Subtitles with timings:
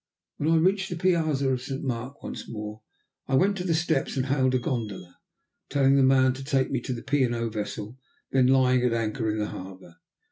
[0.37, 1.83] When I reached the piazza of St.
[1.83, 2.81] Mark once more
[3.27, 5.19] I went to the steps and hailed a gondola,
[5.69, 7.21] telling the man to take me to the P.
[7.21, 7.49] and O.
[7.51, 7.99] vessel
[8.31, 9.97] then lying at anchor in the harbour.